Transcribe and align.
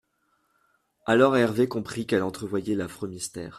Alors 1.05 1.37
Hervé 1.37 1.67
comprit 1.67 2.07
qu’elle 2.07 2.23
entrevoyait 2.23 2.73
l’affreux 2.73 3.07
mystère. 3.07 3.49